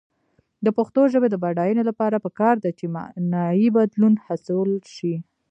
[0.65, 5.13] د پښتو ژبې د بډاینې لپاره پکار ده چې معنايي بدلون هڅول شي.